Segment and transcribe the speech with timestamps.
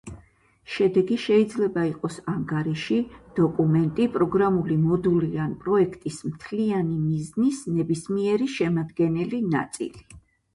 [0.75, 2.97] შედეგი შეიძლება იყოს ანგარიში,
[3.39, 10.05] დოკუმენტი, პროგრამული მოდული ან პროექტის მთლიანი მიზნის ნებისმიერი შემადგენელი ნაწილი.